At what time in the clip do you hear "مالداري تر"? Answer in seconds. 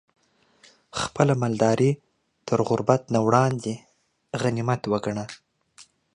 1.41-2.59